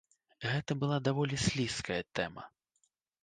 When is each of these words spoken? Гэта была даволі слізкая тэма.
Гэта 0.51 0.71
была 0.83 0.97
даволі 1.07 1.37
слізкая 1.45 1.99
тэма. 2.21 2.43